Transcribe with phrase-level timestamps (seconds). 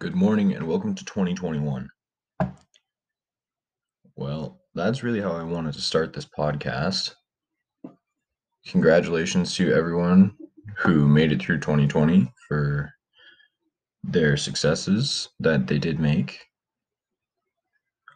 [0.00, 1.90] Good morning and welcome to 2021.
[4.14, 7.16] Well, that's really how I wanted to start this podcast.
[8.68, 10.36] Congratulations to everyone
[10.76, 12.92] who made it through 2020 for
[14.04, 16.46] their successes that they did make.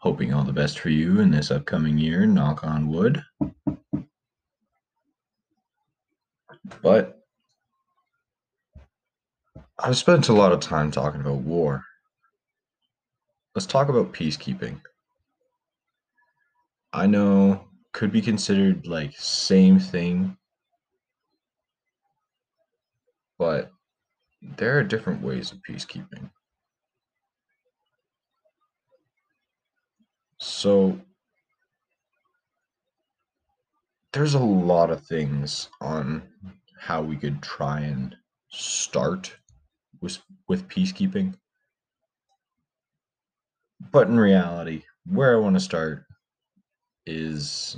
[0.02, 3.24] Hoping all the best for you in this upcoming year, knock on wood.
[6.80, 7.21] But
[9.84, 11.84] I've spent a lot of time talking about war.
[13.56, 14.80] Let's talk about peacekeeping.
[16.92, 20.36] I know could be considered like same thing,
[23.38, 23.72] but
[24.40, 26.30] there are different ways of peacekeeping.
[30.38, 31.00] So
[34.12, 36.22] there's a lot of things on
[36.78, 38.14] how we could try and
[38.48, 39.36] start
[40.02, 41.34] with with peacekeeping.
[43.90, 46.04] But in reality, where I want to start
[47.06, 47.76] is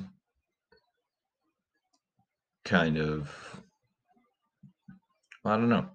[2.64, 3.61] kind of
[5.45, 5.86] I don't know.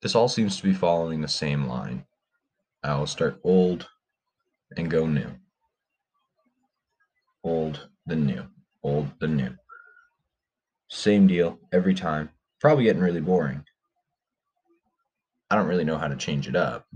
[0.00, 2.04] This all seems to be following the same line.
[2.84, 3.88] I'll start old
[4.76, 5.30] and go new.
[7.42, 8.46] Old, then new.
[8.82, 9.56] Old, then new.
[10.88, 12.28] Same deal every time.
[12.64, 13.62] Probably getting really boring.
[15.50, 16.86] I don't really know how to change it up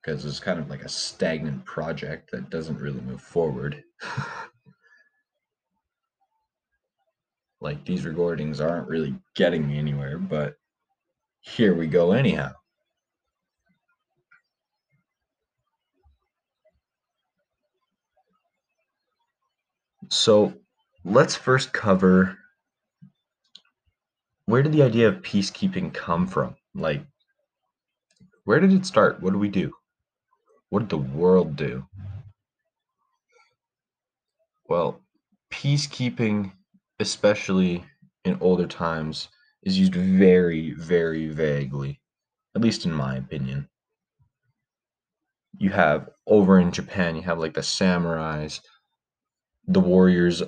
[0.00, 3.84] because it's kind of like a stagnant project that doesn't really move forward.
[7.60, 10.54] like these recordings aren't really getting me anywhere, but
[11.40, 12.52] here we go anyhow.
[20.08, 20.54] So
[21.04, 22.38] let's first cover
[24.48, 26.56] where did the idea of peacekeeping come from?
[26.74, 27.04] Like,
[28.44, 29.22] where did it start?
[29.22, 29.74] What do we do?
[30.70, 31.84] What did the world do?
[34.66, 35.02] Well,
[35.52, 36.52] peacekeeping,
[36.98, 37.84] especially
[38.24, 39.28] in older times,
[39.64, 42.00] is used very, very vaguely,
[42.56, 43.68] at least in my opinion.
[45.58, 48.62] You have over in Japan, you have like the samurais,
[49.66, 50.42] the warriors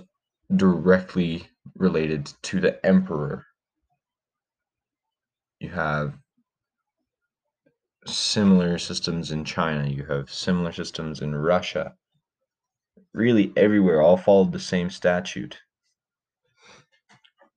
[0.56, 3.44] directly related to the emperor.
[5.60, 6.14] You have
[8.06, 11.94] similar systems in China, you have similar systems in Russia.
[13.12, 15.60] Really, everywhere all followed the same statute.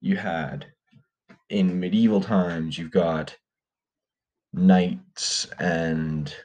[0.01, 0.65] You had
[1.49, 3.37] in medieval times, you've got
[4.51, 6.35] knights and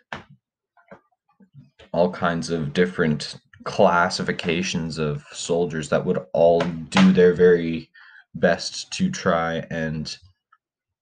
[1.93, 7.91] all kinds of different classifications of soldiers that would all do their very
[8.35, 10.17] best to try and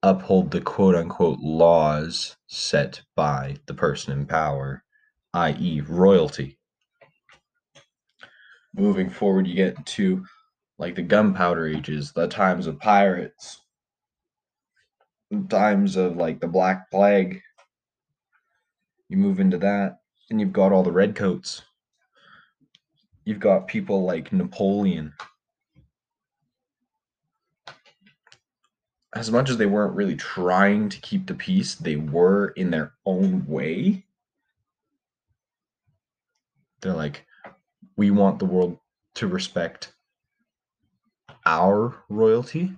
[0.07, 4.85] uphold the quote unquote laws set by the person in power,
[5.35, 6.57] i.e., royalty.
[8.73, 10.25] Moving forward, you get to
[10.79, 13.63] like the gunpowder ages, the times of pirates,
[15.49, 17.41] times of like the Black Plague.
[19.09, 19.99] You move into that,
[20.31, 21.63] and you've got all the redcoats.
[23.25, 25.15] You've got people like Napoleon
[29.17, 32.93] as much as they weren't really trying to keep the peace, they were in their
[33.07, 34.05] own way.
[36.83, 37.25] They're like,
[37.97, 38.79] we want the world
[39.15, 39.95] to respect
[41.47, 42.73] our royalty,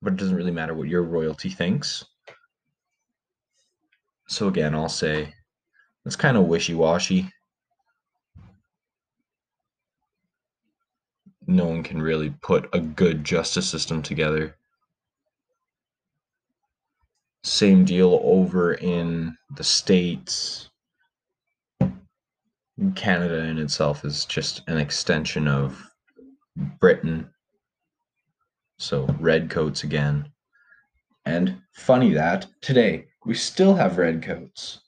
[0.00, 2.04] but it doesn't really matter what your royalty thinks.
[4.28, 5.34] So, again, I'll say
[6.04, 7.28] it's kind of wishy washy.
[11.48, 14.56] No one can really put a good justice system together
[17.46, 20.68] same deal over in the States.
[22.96, 25.80] Canada in itself is just an extension of
[26.80, 27.30] Britain.
[28.78, 30.32] So, redcoats again.
[31.24, 34.80] And funny that today we still have redcoats.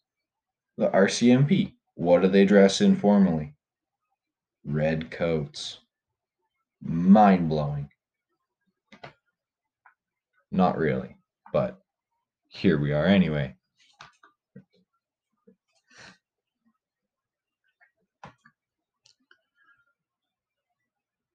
[0.77, 1.73] The RCMP.
[1.95, 3.55] What do they dress in formally?
[4.65, 5.79] Red coats.
[6.83, 7.89] Mind blowing.
[10.51, 11.17] Not really,
[11.53, 11.78] but
[12.59, 13.55] here we are anyway.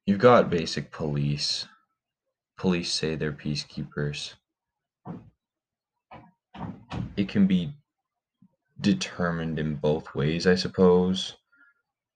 [0.06, 1.66] You've got basic police.
[2.58, 4.34] Police say they're peacekeepers.
[7.16, 7.74] It can be
[8.82, 11.38] determined in both ways, I suppose.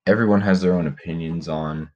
[0.06, 1.92] Everyone has their own opinions on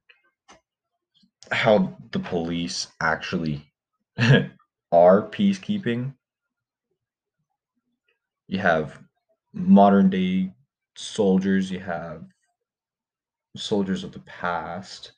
[1.50, 3.70] how the police actually
[4.16, 6.14] are peacekeeping
[8.48, 9.00] you have
[9.52, 10.52] modern day
[10.96, 12.24] soldiers, you have
[13.56, 15.12] soldiers of the past,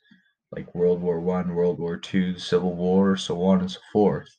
[0.51, 4.37] like World War One, World War Two, Civil War, so on and so forth.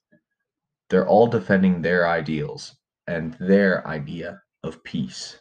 [0.89, 5.39] They're all defending their ideals and their idea of peace.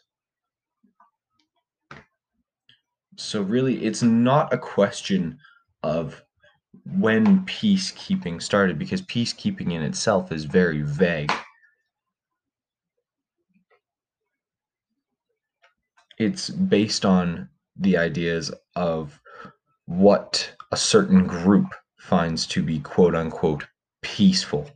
[3.18, 5.38] So really, it's not a question
[5.84, 6.22] of
[6.98, 11.32] when peacekeeping started because peacekeeping in itself is very vague.
[16.18, 19.20] It's based on the ideas of
[19.86, 21.68] what a certain group
[21.98, 23.66] finds to be quote unquote
[24.02, 24.70] peaceful.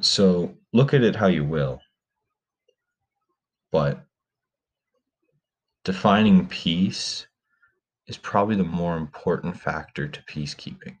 [0.00, 1.80] So look at it how you will.
[3.70, 4.04] But
[5.84, 7.26] defining peace
[8.06, 10.96] is probably the more important factor to peacekeeping.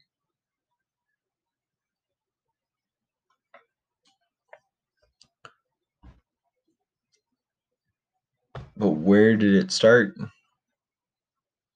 [8.76, 10.16] But where did it start?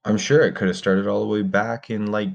[0.04, 2.30] I'm sure it could have started all the way back in like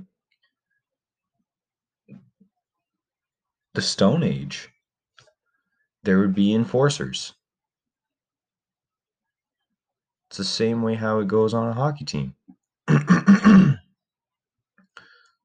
[3.73, 4.69] the Stone Age.
[6.03, 7.33] There would be enforcers.
[10.29, 12.35] It's the same way how it goes on a hockey team.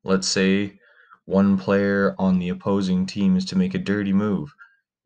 [0.05, 0.79] Let's say
[1.25, 4.55] one player on the opposing team is to make a dirty move.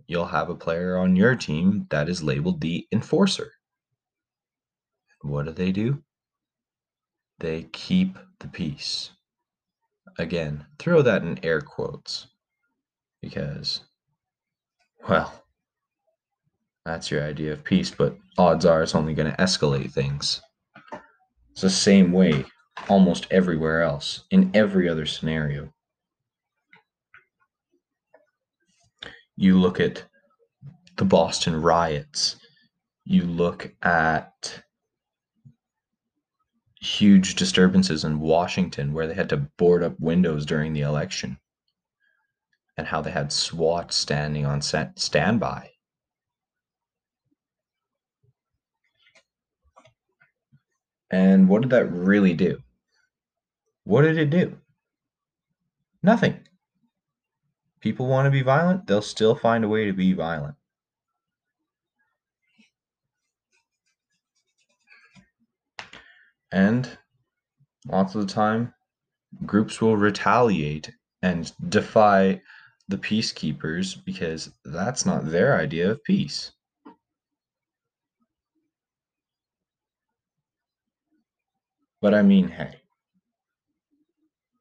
[0.07, 3.53] You'll have a player on your team that is labeled the enforcer.
[5.23, 6.03] What do they do?
[7.39, 9.11] They keep the peace.
[10.19, 12.27] Again, throw that in air quotes
[13.21, 13.81] because,
[15.09, 15.45] well,
[16.85, 20.43] that's your idea of peace, but odds are it's only going to escalate things.
[21.53, 22.45] It's the same way
[22.89, 25.73] almost everywhere else, in every other scenario.
[29.37, 30.05] You look at
[30.97, 32.37] the Boston riots,
[33.05, 34.63] you look at
[36.83, 41.39] huge disturbances in Washington where they had to board up windows during the election
[42.77, 45.71] and how they had SWAT standing on standby
[51.13, 52.63] And what did that really do?
[53.85, 54.59] What did it do?
[56.03, 56.41] Nothing.
[57.81, 60.55] People want to be violent, they'll still find a way to be violent.
[66.53, 66.99] And
[67.89, 68.75] lots of the time,
[69.47, 72.43] groups will retaliate and defy
[72.89, 76.53] the peacekeepers because that's not their idea of peace.
[82.03, 82.81] But I mean, hey,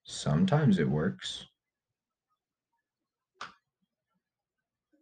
[0.04, 1.48] sometimes it works.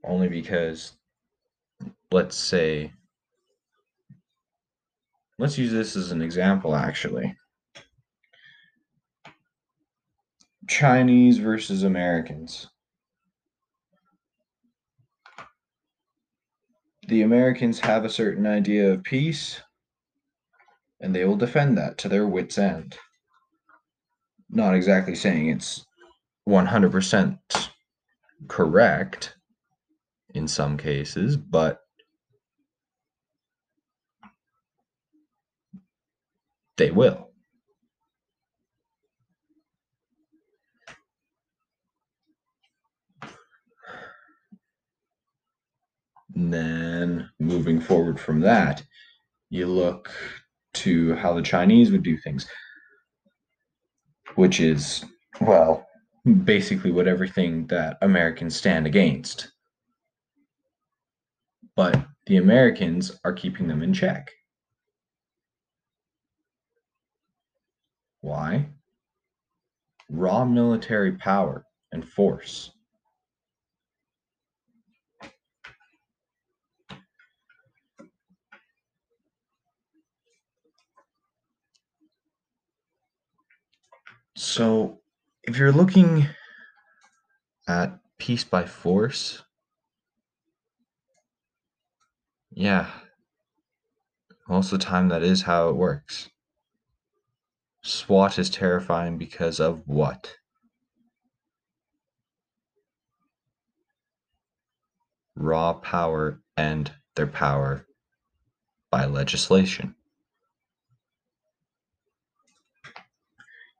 [0.04, 0.94] Only because,
[2.12, 2.94] let's say,
[5.40, 7.36] let's use this as an example actually.
[10.68, 12.68] Chinese versus Americans.
[17.08, 19.62] The Americans have a certain idea of peace
[21.00, 22.98] and they will defend that to their wits' end.
[24.50, 25.86] Not exactly saying it's
[26.48, 27.40] 100%
[28.48, 29.36] correct
[30.36, 31.80] in some cases, but
[36.80, 37.30] they will.
[46.34, 48.82] And then moving forward from that,
[49.50, 50.10] you look
[50.76, 52.48] to how the Chinese would do things,
[54.36, 55.04] which is,
[55.42, 55.86] well,
[56.46, 59.52] basically what everything that Americans stand against.
[61.76, 64.32] But the Americans are keeping them in check.
[68.22, 68.70] Why?
[70.10, 72.72] Raw military power and force.
[84.36, 85.02] So,
[85.44, 86.28] if you're looking
[87.68, 89.44] at peace by force,
[92.52, 92.90] yeah,
[94.48, 96.30] most of the time that is how it works.
[97.82, 100.36] SWAT is terrifying because of what?
[105.36, 107.86] Raw power and their power
[108.92, 109.96] by legislation.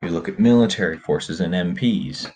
[0.02, 2.32] You look at military forces and MPs.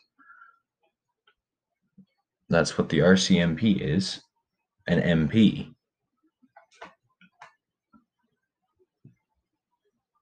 [2.50, 4.22] That's what the RCMP is
[4.88, 5.74] an MP.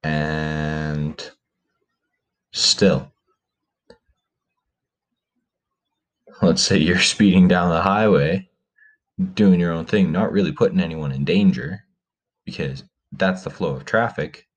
[0.03, 1.30] And
[2.53, 3.11] still,
[6.41, 8.49] let's say you're speeding down the highway,
[9.33, 11.85] doing your own thing, not really putting anyone in danger
[12.45, 14.47] because that's the flow of traffic.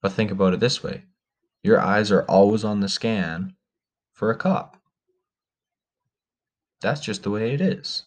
[0.00, 1.04] But think about it this way
[1.62, 3.54] your eyes are always on the scan
[4.12, 4.76] for a cop.
[6.80, 8.04] That's just the way it is.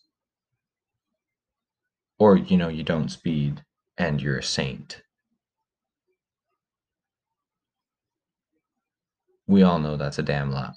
[2.19, 3.63] Or, you know, you don't speed
[3.97, 5.01] and you're a saint.
[9.47, 10.73] We all know that's a damn lie.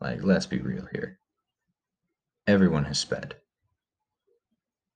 [0.00, 1.18] Like, let's be real here.
[2.46, 3.34] Everyone has sped.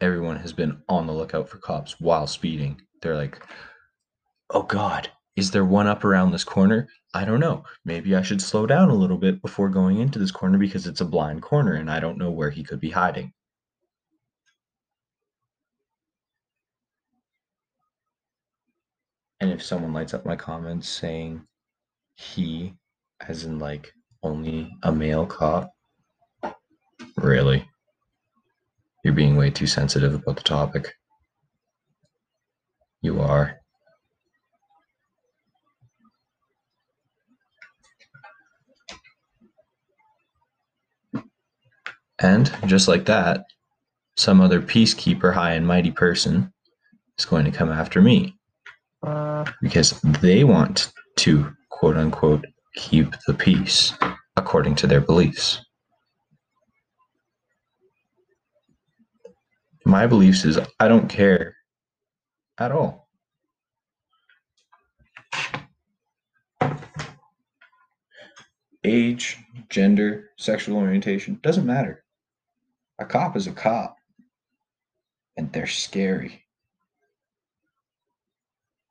[0.01, 2.81] Everyone has been on the lookout for cops while speeding.
[3.03, 3.41] They're like,
[4.51, 6.89] oh God, is there one up around this corner?
[7.15, 7.65] I don't know.
[7.85, 11.03] Maybe I should slow down a little bit before going into this corner because it's
[11.03, 13.33] a blind corner and I don't know where he could be hiding.
[19.41, 21.43] And if someone lights up my comments saying
[22.15, 22.75] he,
[23.29, 23.93] as in like
[24.23, 25.71] only a male cop,
[27.17, 27.69] really?
[29.05, 30.95] You're being way too sensitive about the topic.
[33.01, 33.62] You are.
[42.23, 43.45] And just like that,
[44.17, 46.53] some other peacekeeper, high and mighty person
[47.19, 48.37] is going to come after me
[49.61, 52.45] because they want to quote unquote
[52.77, 53.93] keep the peace
[54.37, 55.65] according to their beliefs.
[59.85, 61.57] My beliefs is I don't care
[62.59, 63.09] at all.
[68.85, 69.39] Age,
[69.69, 72.05] gender, sexual orientation doesn't matter.
[73.03, 73.99] A cop is a cop,
[75.37, 76.45] and they're scary.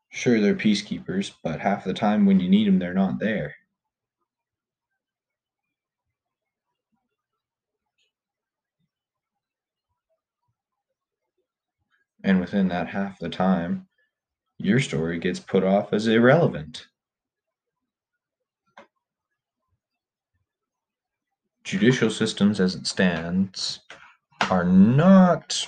[0.09, 3.55] Sure, they're peacekeepers, but half the time when you need them, they're not there.
[12.25, 13.87] And within that half the time,
[14.57, 16.85] your story gets put off as irrelevant.
[21.63, 23.79] Judicial systems as it stands
[24.49, 25.67] are not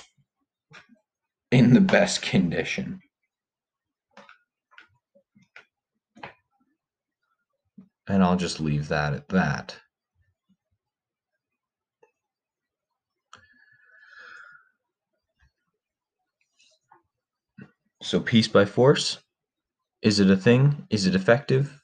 [1.50, 3.00] in the best condition.
[8.06, 9.76] And I'll just leave that at that.
[18.02, 19.18] So, peace by force
[20.02, 20.86] is it a thing?
[20.90, 21.80] Is it effective?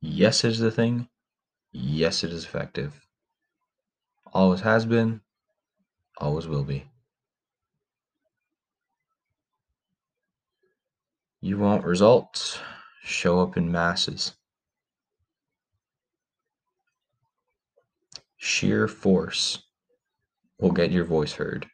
[0.00, 1.08] Yes, it is a thing.
[1.72, 3.00] Yes, it is effective.
[4.32, 5.22] Always has been,
[6.18, 6.84] always will be.
[11.40, 12.58] You want results?
[13.02, 14.34] Show up in masses.
[18.36, 19.62] Sheer force
[20.60, 21.66] will get your voice heard.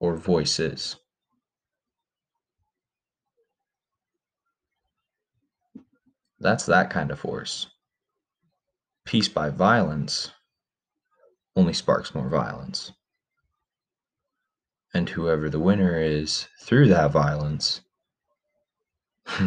[0.00, 0.96] Or voices.
[6.46, 7.66] That's that kind of force.
[9.04, 10.30] Peace by violence
[11.56, 12.92] only sparks more violence.
[14.94, 17.80] And whoever the winner is through that violence,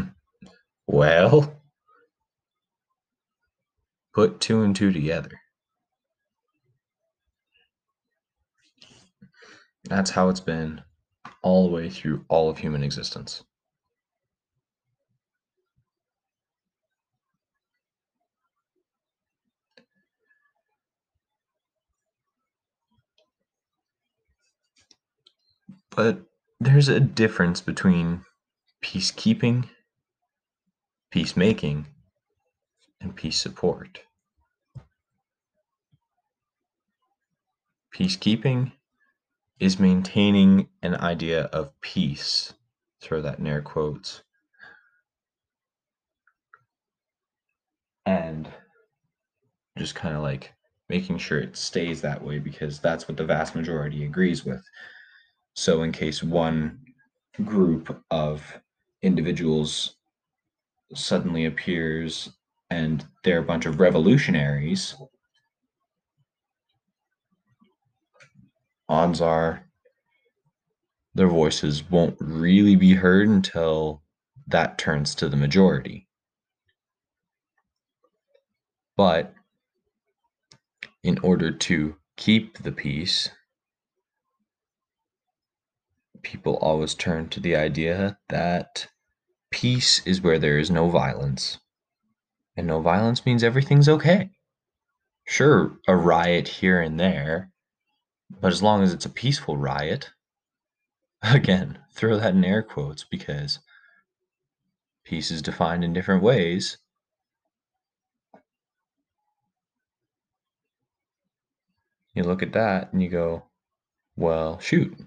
[0.88, 1.62] well,
[4.14, 5.40] put two and two together.
[9.86, 10.82] That's how it's been
[11.44, 13.46] all the way through all of human existence.
[26.00, 26.22] But
[26.62, 28.24] there's a difference between
[28.82, 29.68] peacekeeping,
[31.12, 31.88] peacemaking,
[33.02, 34.00] and peace support.
[37.94, 38.72] Peacekeeping
[39.60, 42.54] is maintaining an idea of peace.
[43.02, 44.22] Throw that in air quotes.
[48.06, 48.48] And
[49.78, 50.54] just kind of like
[50.88, 54.64] making sure it stays that way because that's what the vast majority agrees with.
[55.60, 56.80] So, in case one
[57.44, 58.62] group of
[59.02, 59.98] individuals
[60.96, 62.30] suddenly appears
[62.70, 64.96] and they're a bunch of revolutionaries,
[68.88, 69.66] odds are
[71.14, 74.02] their voices won't really be heard until
[74.48, 76.08] that turns to the majority.
[78.96, 79.34] But
[81.04, 83.30] in order to keep the peace,
[86.22, 88.88] people always turn to the idea that
[89.52, 91.60] peace is where there is no violence.
[92.56, 94.32] And no violence means everything's okay.
[95.26, 97.52] Sure, a riot here and there,
[98.42, 100.12] but as long as it's a peaceful riot,
[101.22, 103.60] again, throw that in air quotes because
[105.04, 106.78] peace is defined in different ways.
[112.14, 113.44] You look at that and you go,
[114.16, 114.98] well, shoot.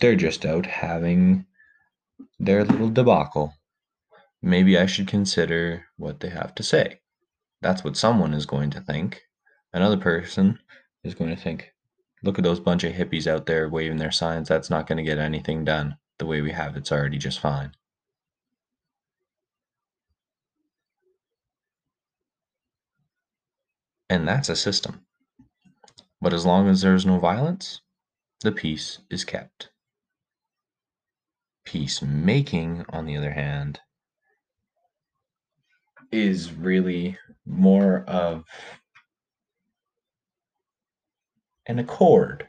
[0.00, 1.46] They're just out having
[2.38, 3.54] their little debacle.
[4.42, 7.00] Maybe I should consider what they have to say.
[7.62, 9.22] That's what someone is going to think.
[9.72, 10.58] Another person
[11.02, 11.72] is going to think,
[12.22, 14.48] look at those bunch of hippies out there waving their signs.
[14.48, 15.96] That's not going to get anything done.
[16.18, 17.72] The way we have it's already just fine.
[24.08, 25.04] And that's a system.
[26.20, 27.80] But as long as there's no violence,
[28.42, 29.70] the peace is kept.
[31.66, 33.80] Peacemaking, on the other hand,
[36.10, 38.44] is really more of
[41.66, 42.46] an accord.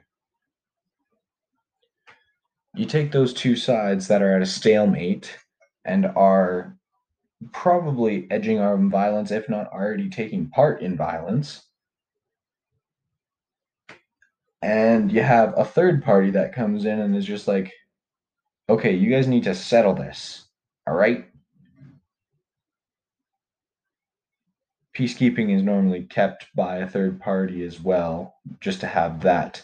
[2.75, 5.35] You take those two sides that are at a stalemate
[5.83, 6.77] and are
[7.51, 11.63] probably edging on violence, if not already taking part in violence.
[14.61, 17.73] And you have a third party that comes in and is just like,
[18.69, 20.45] okay, you guys need to settle this.
[20.87, 21.27] All right?
[24.97, 29.63] peacekeeping is normally kept by a third party as well, just to have that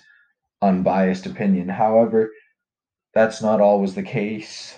[0.61, 1.67] unbiased opinion.
[1.67, 2.29] However,
[3.15, 4.77] that's not always the case.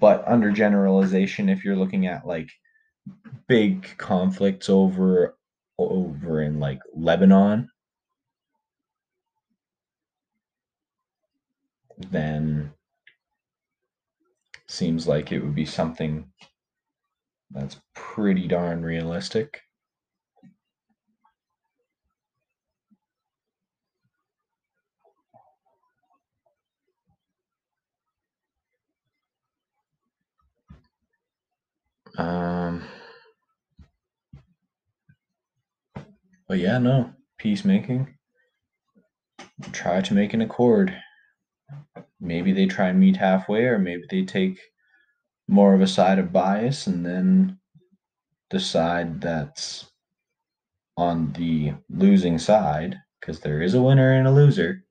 [0.00, 2.48] But under generalization, if you're looking at like
[3.48, 5.36] big conflicts over
[5.78, 7.68] over in like Lebanon,
[11.98, 12.72] then
[14.66, 16.30] seems like it would be something
[17.50, 19.60] that's pretty darn realistic.
[32.16, 32.84] Um,
[36.46, 38.14] but yeah, no, peacemaking.
[39.72, 40.96] Try to make an accord.
[42.24, 44.58] Maybe they try and meet halfway, or maybe they take
[45.46, 47.58] more of a side of bias and then
[48.48, 49.90] the side that's
[50.96, 54.84] on the losing side, because there is a winner and a loser.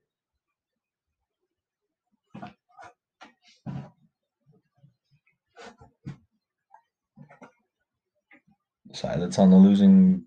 [8.92, 10.26] Side that's on the losing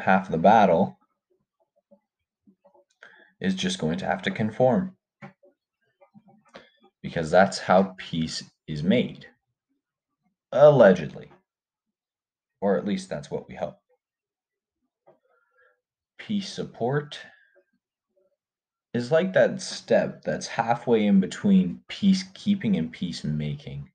[0.00, 0.96] half of the battle
[3.40, 4.96] is just going to have to conform.
[7.04, 9.26] Because that's how peace is made.
[10.52, 11.28] Allegedly.
[12.62, 13.76] Or at least that's what we hope.
[16.18, 17.18] Peace support
[18.94, 23.90] is like that step that's halfway in between peacekeeping and peacemaking.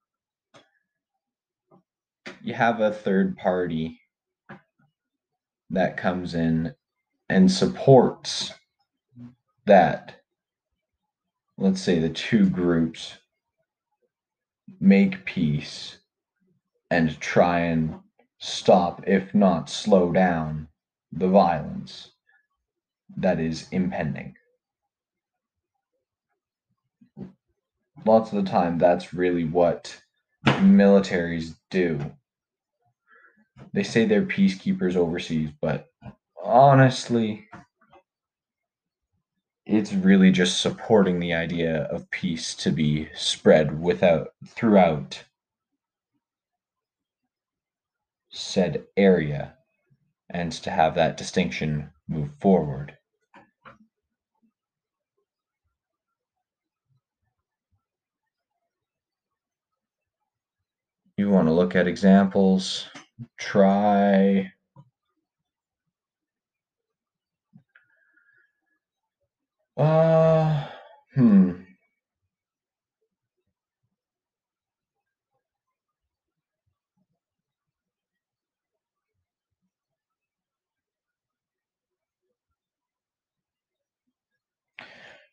[2.44, 4.00] You have a third party
[5.72, 6.76] that comes in
[7.28, 8.54] and supports
[9.66, 10.19] that,
[11.60, 13.18] let's say, the two groups
[14.80, 15.98] make peace
[16.90, 18.00] and try and
[18.40, 20.70] stop, if not slow down,
[21.12, 22.12] the violence
[23.18, 24.36] that is impending.
[28.06, 30.02] Lots of the time, that's really what
[30.46, 32.00] militaries do.
[33.74, 35.88] They say they're peacekeepers overseas, but
[36.42, 37.50] honestly,
[39.70, 45.24] it's really just supporting the idea of peace to be spread without throughout
[48.32, 49.54] said area
[50.32, 52.98] and to have that distinction move forward.
[61.18, 62.88] You want to look at examples,
[63.38, 64.52] try
[69.80, 70.68] Uh,
[71.16, 71.52] hmm.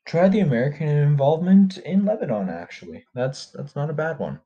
[0.07, 2.49] Try the American involvement in Lebanon.
[2.49, 4.41] Actually, that's that's not a bad one.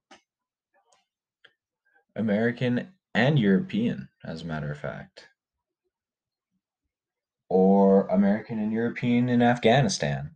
[2.16, 5.29] American and European, as a matter of fact.
[7.50, 10.30] Or American and European in Afghanistan.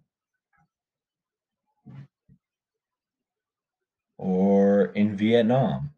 [4.18, 5.94] Or in Vietnam.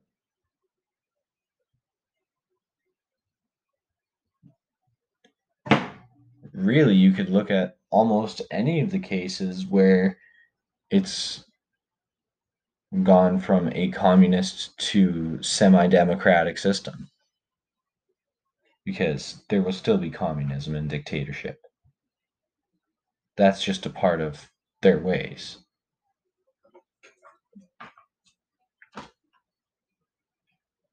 [6.52, 10.18] Really, you could look at almost any of the cases where
[10.90, 11.44] it's
[13.02, 17.08] gone from a communist to semi-democratic system
[18.86, 21.60] because there will still be communism and dictatorship.
[23.36, 24.48] That's just a part of
[24.80, 25.58] their ways.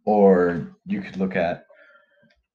[0.06, 1.68] Or you could look at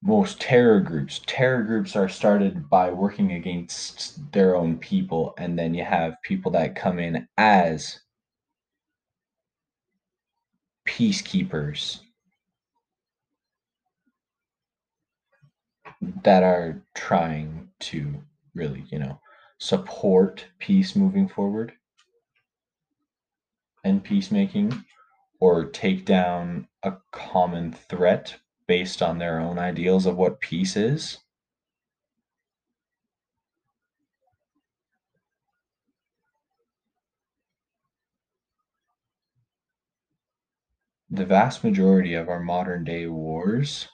[0.03, 1.21] most terror groups.
[1.25, 6.51] Terror groups are started by working against their own people and then you have people
[6.51, 8.01] that come in as
[10.85, 12.01] peacekeepers
[16.01, 18.21] that are trying to
[18.53, 19.19] really, you know,
[19.57, 21.73] support peace moving forward
[23.83, 24.85] and peacemaking
[25.39, 28.35] or take down a common threat
[28.67, 31.17] based on their own ideals of what peace is.
[41.09, 43.87] The vast majority of our modern day wars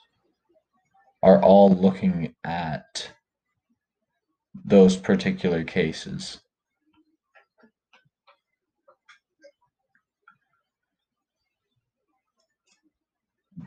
[1.22, 3.10] are all looking at
[4.64, 6.40] those particular cases.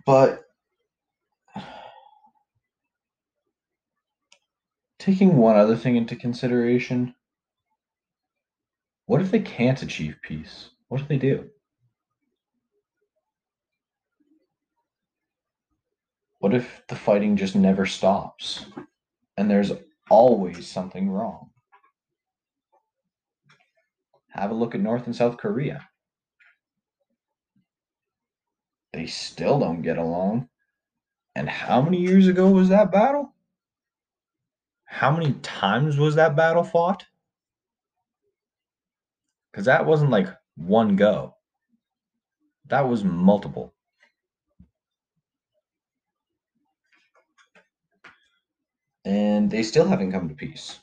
[0.06, 0.44] But
[4.98, 7.16] taking one other thing into consideration,
[9.06, 10.70] what if they can't achieve peace?
[10.88, 11.50] What do they do?
[16.40, 18.66] What if the fighting just never stops
[19.38, 19.74] and there's
[20.10, 21.50] always something wrong?
[24.30, 25.90] Have a look at North and South Korea.
[28.94, 30.50] They still don't get along.
[31.36, 33.34] And how many years ago was that battle?
[34.86, 37.06] How many times was that battle fought?
[39.52, 41.36] Because that wasn't like one go,
[42.68, 43.74] that was multiple.
[49.06, 50.80] And they still haven't come to peace.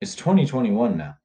[0.00, 1.16] It's 2021 now.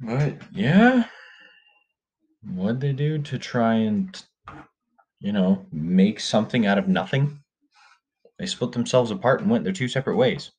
[0.00, 1.04] But yeah,
[2.42, 4.22] what'd they do to try and,
[5.20, 7.40] you know, make something out of nothing?
[8.38, 10.50] They split themselves apart and went their two separate ways.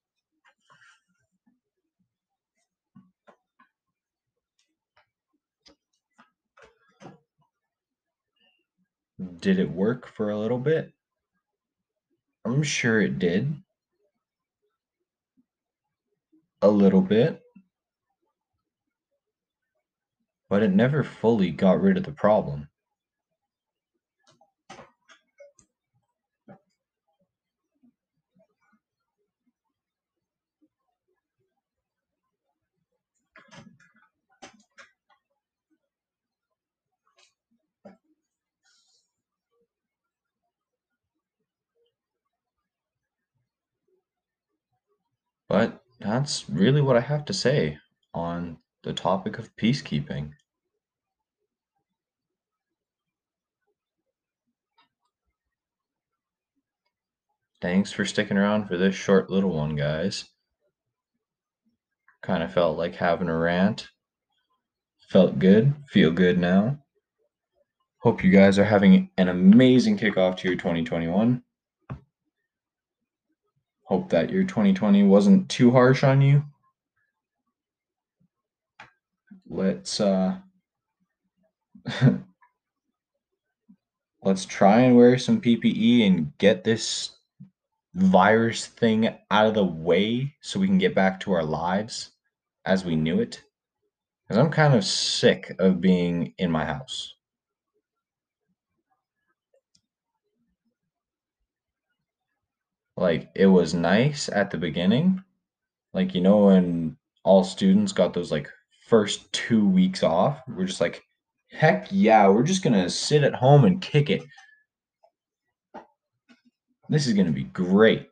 [9.18, 10.92] Did it work for a little bit?
[12.44, 13.56] I'm sure it did.
[16.62, 17.42] A little bit.
[20.50, 22.68] But it never fully got rid of the problem.
[45.56, 47.78] But that's really what I have to say
[48.14, 50.34] on the topic of peacekeeping.
[57.62, 60.26] Thanks for sticking around for this short little one, guys.
[62.22, 63.88] Kind of felt like having a rant.
[65.08, 66.80] Felt good, feel good now.
[68.00, 71.42] Hope you guys are having an amazing kickoff to your 2021
[73.86, 76.44] hope that your 2020 wasn't too harsh on you.
[79.48, 80.38] Let's uh
[84.24, 87.12] let's try and wear some PPE and get this
[87.94, 92.12] virus thing out of the way so we can get back to our lives
[92.66, 93.42] as we knew it.
[94.28, 97.15] Because I'm kind of sick of being in my house.
[102.98, 105.24] Like it was nice at the beginning
[105.94, 108.50] like you know when all students got those like
[108.88, 111.04] first two weeks off we're just like
[111.56, 114.24] Heck yeah, we're just gonna sit at home and kick it.
[116.90, 118.10] This is gonna be great.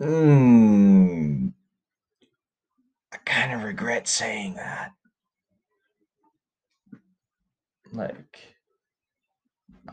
[0.00, 1.52] Mmm.
[3.12, 4.92] I kind of regret saying that.
[7.92, 8.57] Like,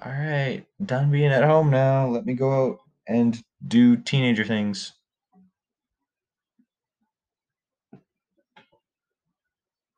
[0.01, 2.07] all right, done being at home now.
[2.07, 4.93] Let me go out and do teenager things.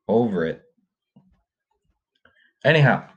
[0.07, 0.61] Over it.
[2.63, 3.07] Anyhow,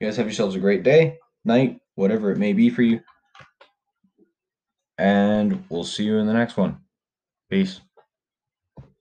[0.00, 3.00] you guys have yourselves a great day, night, whatever it may be for you.
[4.98, 6.78] And we'll see you in the next one.
[7.50, 7.80] Peace.